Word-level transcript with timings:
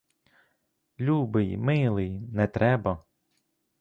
Любий, 0.99 1.57
милий, 1.57 2.19
не 2.19 2.47
треба! 2.47 3.03